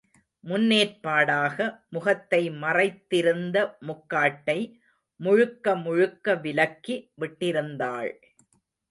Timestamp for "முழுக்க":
5.19-5.75, 5.75-6.35